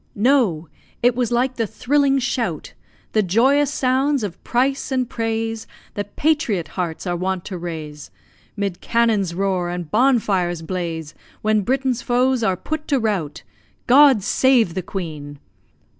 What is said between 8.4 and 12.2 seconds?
'Mid cannon's roar and bonfires blaze, When Britain's